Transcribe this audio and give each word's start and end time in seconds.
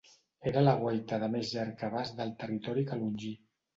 Era 0.51 0.61
la 0.63 0.73
guaita 0.79 1.19
de 1.25 1.29
més 1.35 1.51
llarg 1.57 1.85
abast 1.91 2.17
del 2.23 2.33
territori 2.45 2.87
calongí. 2.93 3.31